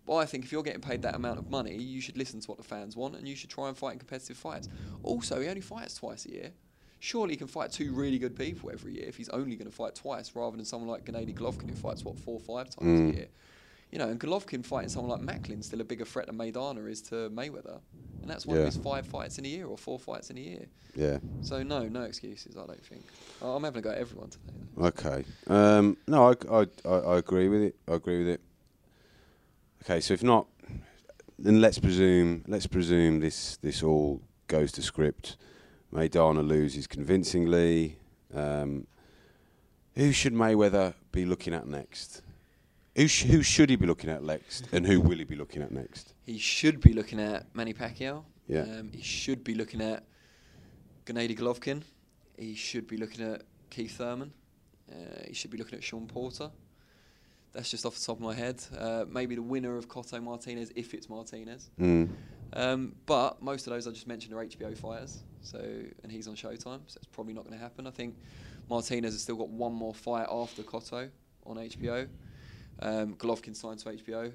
[0.05, 2.47] But I think if you're getting paid that amount of money, you should listen to
[2.47, 4.67] what the fans want and you should try and fight in competitive fights.
[5.03, 6.51] Also, he only fights twice a year.
[6.99, 9.75] Surely he can fight two really good people every year if he's only going to
[9.75, 12.99] fight twice rather than someone like Gennady Golovkin who fights, what, four or five times
[12.99, 13.12] Mm.
[13.13, 13.27] a year.
[13.91, 17.01] You know, and Golovkin fighting someone like Macklin's still a bigger threat than Maidana is
[17.04, 17.80] to Mayweather.
[18.21, 18.62] And that's one Yeah.
[18.63, 20.65] of his five fights in a year or four fights in a year.
[20.95, 21.17] yeah.
[21.41, 23.04] So, no, no excuses, I don't think.
[23.41, 24.43] I'm having a go at everyone today.
[24.77, 24.86] Though.
[24.86, 25.25] Okay.
[25.47, 27.75] Um, no, I, I, I, I agree with it.
[27.88, 28.41] I agree with it.
[29.84, 30.47] Okay, so if not,
[31.39, 35.38] then let's presume let's presume this this all goes to script.
[35.91, 37.97] Maidana loses convincingly.
[38.34, 38.86] Um,
[39.95, 42.21] who should Mayweather be looking at next?
[42.95, 45.62] Who sh- who should he be looking at next, and who will he be looking
[45.62, 46.13] at next?
[46.23, 48.23] He should be looking at Manny Pacquiao.
[48.47, 48.62] Yeah.
[48.63, 50.04] Um, he should be looking at
[51.06, 51.84] Gennady Golovkin.
[52.38, 54.34] He should be looking at Keith Thurman.
[54.91, 54.95] Uh,
[55.27, 56.51] he should be looking at Sean Porter.
[57.54, 58.62] That's just off the top of my head.
[58.77, 61.69] Uh, maybe the winner of Cotto Martinez, if it's Martinez.
[61.80, 62.10] Mm.
[62.54, 65.23] Um, but most of those I just mentioned are HBO fighters.
[65.41, 65.60] So
[66.04, 67.88] and he's on Showtime, so it's probably not going to happen.
[67.88, 68.15] I think
[68.69, 71.10] Martinez has still got one more fight after Cotto
[71.45, 72.08] on HBO.
[72.82, 74.32] Um, Golovkin signed to HBO.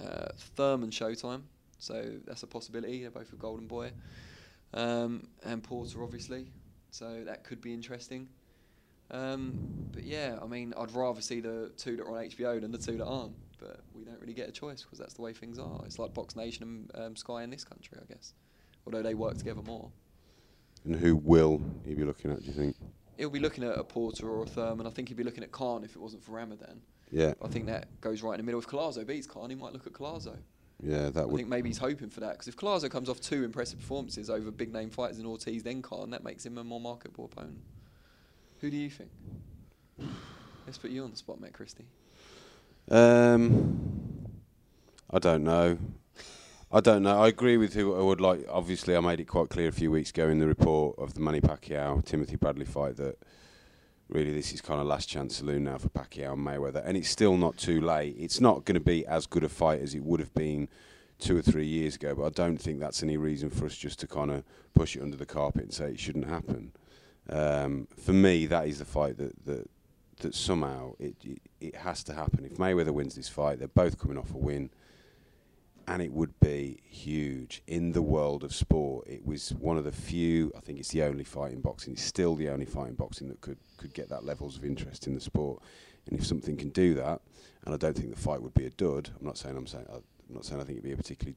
[0.00, 1.42] Uh, Thurman Showtime,
[1.78, 3.02] so that's a possibility.
[3.02, 3.92] They're both with Golden Boy,
[4.74, 6.48] um, and Porter obviously.
[6.90, 8.28] So that could be interesting.
[9.10, 9.58] Um,
[9.92, 12.78] but yeah, I mean, I'd rather see the two that are on HBO than the
[12.78, 13.34] two that aren't.
[13.58, 15.80] But we don't really get a choice because that's the way things are.
[15.86, 18.34] It's like Box Nation and um, Sky in this country, I guess.
[18.86, 19.90] Although they work together more.
[20.84, 22.40] And who will he be looking at?
[22.40, 22.76] Do you think?
[23.16, 24.86] He'll be looking at a Porter or a Thurman.
[24.86, 26.80] I think he'd be looking at Khan if it wasn't for Ramadan.
[27.10, 28.60] Yeah, I think that goes right in the middle.
[28.60, 30.36] If Collazo beats Khan, he might look at Collazo.
[30.82, 31.18] yeah, that would.
[31.18, 31.36] I would.
[31.36, 34.50] think maybe he's hoping for that because if Collazo comes off two impressive performances over
[34.50, 37.60] big name fighters in Ortiz, then Khan, that makes him a more marketable opponent.
[38.60, 39.10] Who do you think?
[40.66, 41.86] Let's put you on the spot, Matt Christie.
[42.90, 44.28] Um,
[45.10, 45.78] I don't know.
[46.72, 47.22] I don't know.
[47.22, 48.44] I agree with who I would like.
[48.50, 51.20] Obviously, I made it quite clear a few weeks ago in the report of the
[51.20, 53.18] Manny Pacquiao Timothy Bradley fight that
[54.08, 57.08] really this is kind of last chance saloon now for Pacquiao and Mayweather, and it's
[57.08, 58.16] still not too late.
[58.18, 60.68] It's not going to be as good a fight as it would have been
[61.18, 63.98] two or three years ago, but I don't think that's any reason for us just
[64.00, 66.72] to kind of push it under the carpet and say it shouldn't happen.
[67.28, 69.70] Um, for me, that is the fight that that
[70.20, 72.44] that somehow it, it it has to happen.
[72.44, 74.70] If Mayweather wins this fight, they're both coming off a win.
[75.88, 79.06] And it would be huge in the world of sport.
[79.06, 82.02] It was one of the few, I think it's the only fight in boxing, it's
[82.02, 85.14] still the only fight in boxing that could, could get that levels of interest in
[85.14, 85.62] the sport.
[86.06, 87.20] And if something can do that,
[87.64, 89.86] and I don't think the fight would be a dud, I'm not saying I'm saying
[89.90, 91.36] I'm not saying I think it'd be a particularly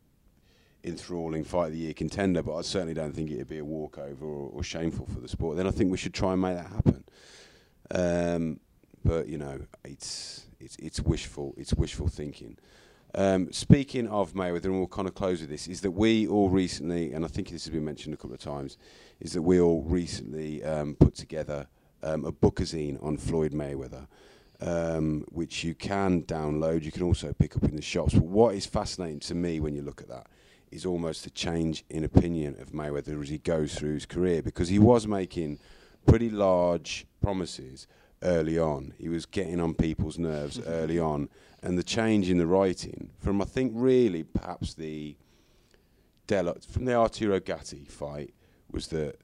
[0.83, 4.25] enthralling fight of the year contender, but I certainly don't think it'd be a walkover
[4.25, 5.57] or, or shameful for the sport.
[5.57, 7.03] Then I think we should try and make that happen.
[7.91, 8.59] Um,
[9.03, 12.57] but you know, it's it's it's wishful it's wishful thinking.
[13.15, 16.49] Um, speaking of Mayweather, and we'll kind of close with this, is that we all
[16.49, 18.77] recently, and I think this has been mentioned a couple of times,
[19.19, 21.67] is that we all recently um, put together
[22.03, 24.07] um, a bookazine on Floyd Mayweather,
[24.61, 26.83] um, which you can download.
[26.83, 28.13] You can also pick up in the shops.
[28.13, 30.27] But what is fascinating to me when you look at that
[30.71, 34.69] is almost the change in opinion of Mayweather as he goes through his career, because
[34.69, 35.57] he was making
[36.05, 37.87] pretty large promises
[38.21, 38.93] early on.
[38.99, 41.27] He was getting on people's nerves early on
[41.61, 45.15] and the change in the writing from I think really perhaps the
[46.27, 48.33] Del- from the Arturo Gatti fight
[48.71, 49.15] was that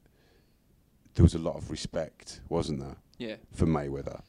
[1.13, 3.35] there was a lot of respect, wasn't there, Yeah.
[3.53, 4.21] for Mayweather?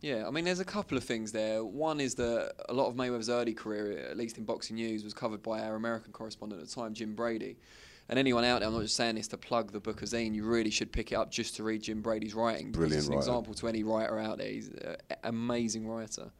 [0.00, 1.62] Yeah, I mean, there's a couple of things there.
[1.64, 5.14] One is that a lot of Mayweather's early career, at least in boxing news, was
[5.14, 7.56] covered by our American correspondent at the time, Jim Brady.
[8.08, 10.70] And anyone out there, I'm not just saying this to plug the bookazine, you really
[10.70, 12.72] should pick it up just to read Jim Brady's writing.
[12.72, 13.20] because Brilliant It's an writer.
[13.30, 14.48] example to any writer out there.
[14.50, 16.32] He's an amazing writer.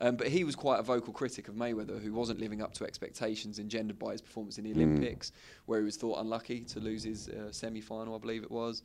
[0.00, 2.84] Um, but he was quite a vocal critic of Mayweather, who wasn't living up to
[2.84, 4.76] expectations engendered by his performance in the Mm.
[4.76, 5.32] Olympics,
[5.66, 8.82] where he was thought unlucky to lose his uh, semi-final, I believe it was.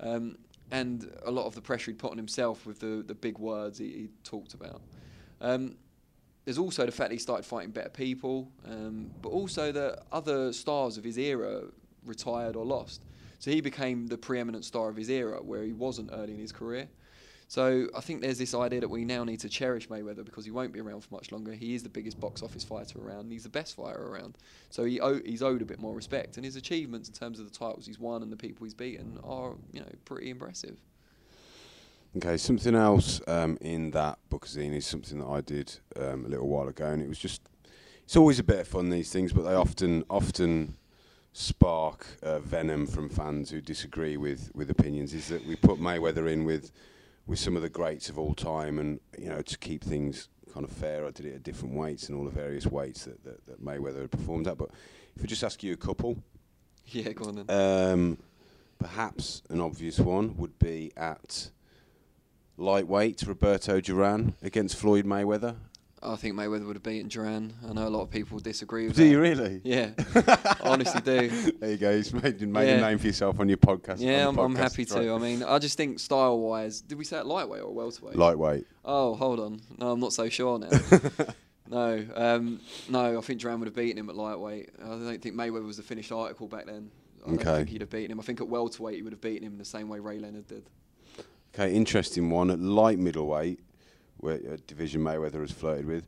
[0.00, 0.38] Um,
[0.70, 3.78] and a lot of the pressure he'd put on himself with the, the big words
[3.78, 4.80] he, he talked about.
[5.40, 5.76] Um,
[6.44, 10.52] there's also the fact that he started fighting better people, um, but also that other
[10.52, 11.64] stars of his era
[12.04, 13.02] retired or lost.
[13.40, 16.52] So he became the preeminent star of his era, where he wasn't early in his
[16.52, 16.88] career.
[17.48, 20.50] So I think there's this idea that we now need to cherish Mayweather because he
[20.50, 21.52] won't be around for much longer.
[21.52, 23.30] He is the biggest box office fighter around.
[23.30, 24.36] He's the best fighter around.
[24.70, 27.56] So he he's owed a bit more respect, and his achievements in terms of the
[27.56, 30.76] titles he's won and the people he's beaten are you know pretty impressive.
[32.16, 36.48] Okay, something else um, in that bookazine is something that I did um, a little
[36.48, 37.42] while ago, and it was just
[38.02, 40.76] it's always a bit of fun these things, but they often often
[41.32, 45.14] spark uh, venom from fans who disagree with with opinions.
[45.14, 46.72] Is that we put Mayweather in with
[47.26, 50.64] with some of the greats of all time, and you know to keep things kind
[50.64, 53.46] of fair, I did it at different weights and all the various weights that, that,
[53.46, 54.56] that Mayweather had performed at.
[54.56, 54.70] But
[55.16, 56.16] if I just ask you a couple,
[56.86, 57.50] Yeah, go on then.
[57.50, 58.18] um,
[58.78, 61.50] perhaps an obvious one would be at
[62.56, 65.56] lightweight Roberto Duran against Floyd Mayweather.
[66.06, 67.52] I think Mayweather would have beaten Duran.
[67.68, 69.08] I know a lot of people disagree with Do that.
[69.08, 69.60] you really?
[69.64, 71.52] Yeah, I honestly do.
[71.60, 71.90] There you go.
[71.90, 73.96] You've made, made a name for yourself on your podcast.
[74.00, 75.12] Yeah, I'm, the I'm happy to.
[75.12, 78.16] I mean, I just think style-wise, did we say it lightweight or welterweight?
[78.16, 78.66] lightweight.
[78.84, 79.60] Oh, hold on.
[79.78, 80.68] No, I'm not so sure now.
[81.68, 84.70] no, um, no, I think Duran would have beaten him at lightweight.
[84.82, 86.90] I don't think Mayweather was the finished article back then.
[87.24, 87.56] I don't Okay.
[87.56, 88.20] think he'd have beaten him.
[88.20, 90.46] I think at welterweight he would have beaten him in the same way Ray Leonard
[90.46, 90.68] did.
[91.54, 93.60] Okay, interesting one at light middleweight,
[94.18, 96.06] where division Mayweather has flirted with.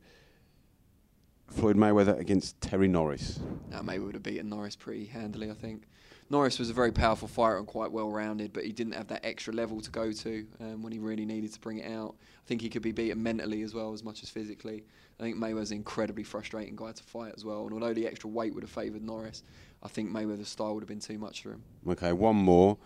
[1.51, 3.41] Floyd Mayweather against Terry Norris.
[3.71, 5.85] Now, Mayweather would have beaten Norris pretty handily, I think.
[6.31, 9.25] Norris was a very powerful fighter and quite well rounded, but he didn't have that
[9.25, 12.17] extra level to go to um, when he really needed to bring it out.
[12.21, 14.85] I think he could be beaten mentally as well as much as physically.
[15.19, 18.29] I think Mayweather's an incredibly frustrating guy to fight as well, and although the extra
[18.29, 19.43] weight would have favoured Norris,
[19.83, 21.63] I think Mayweather's style would have been too much for him.
[21.89, 22.77] Okay, one more,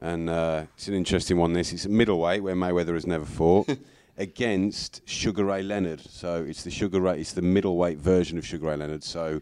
[0.00, 1.52] and uh, it's an interesting one.
[1.52, 3.68] This it's a middleweight where Mayweather has never fought
[4.16, 6.00] against Sugar Ray Leonard.
[6.00, 9.02] So it's the Sugar Ray, it's the middleweight version of Sugar Ray Leonard.
[9.02, 9.40] So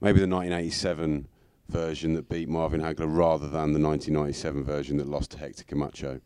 [0.00, 1.28] maybe the 1987
[1.68, 6.20] version that beat Marvin Hagler rather than the 1997 version that lost to Hector Camacho.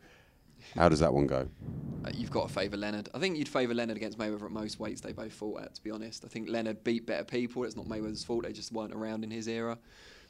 [0.74, 1.48] How does that one go?
[2.04, 3.08] Uh, you've got to favour Leonard.
[3.14, 5.82] I think you'd favour Leonard against Mayweather at most weights they both fought at, to
[5.82, 6.24] be honest.
[6.24, 7.64] I think Leonard beat better people.
[7.64, 8.44] It's not Mayweather's fault.
[8.44, 9.78] They just weren't around in his era.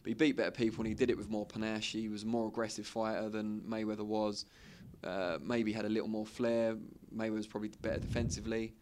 [0.05, 1.93] But he beat better people and he did it with more panache.
[1.93, 4.45] He was a more aggressive fighter than Mayweather was.
[5.03, 6.77] Uh, maybe had a little more flair.
[7.17, 8.75] Mayweather was probably better defensively.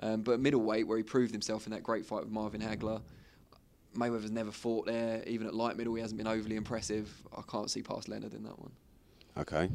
[0.00, 3.02] Um, but middleweight, where he proved himself in that great fight with Marvin Hagler,
[3.94, 5.22] Mayweather's never fought there.
[5.26, 7.12] Even at light middle, he hasn't been overly impressive.
[7.36, 8.72] I can't see past Leonard in that one.
[9.36, 9.68] Okay.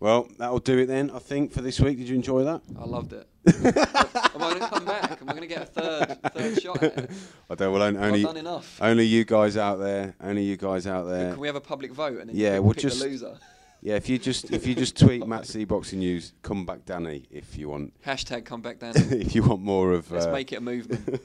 [0.00, 1.98] Well, that'll do it then, I think, for this week.
[1.98, 2.62] Did you enjoy that?
[2.80, 3.28] I loved it.
[3.46, 5.20] Am I going to come back?
[5.20, 7.10] Am I going to get a third third shot at it?
[7.50, 7.72] I don't.
[7.72, 8.78] Well, only enough?
[8.80, 10.14] only you guys out there.
[10.22, 11.32] Only you guys out there.
[11.32, 13.36] Can we have a public vote and then Yeah, pick, we'll pick just- the loser?
[13.84, 17.24] Yeah, if you just if you just tweet Matt C Boxing News, come back Danny
[17.32, 18.94] if you want Hashtag come back Danny.
[19.22, 20.08] if you want more of.
[20.10, 21.20] Let's uh, make it a movement.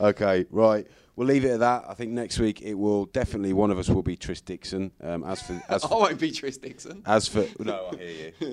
[0.00, 0.86] okay, right.
[1.14, 1.84] We'll leave it at that.
[1.88, 4.92] I think next week it will definitely one of us will be Tris Dixon.
[5.02, 7.02] Um, as for as I for, won't be Tris Dixon.
[7.04, 8.48] as for no, I hear you.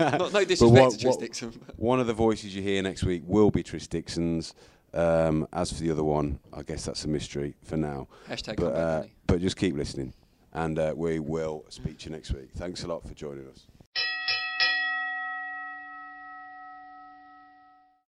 [0.00, 1.52] Not, no disrespect what- to Tris what- Dixon.
[1.76, 4.54] One of the voices you hear next week will be Tris Dixon's.
[4.92, 8.08] Um, as for the other one, I guess that's a mystery for now.
[8.28, 9.12] Hashtag But, come back, uh, Danny.
[9.28, 10.12] but just keep listening,
[10.52, 12.50] and uh, we will speak to you next week.
[12.56, 13.66] Thanks a lot for joining us.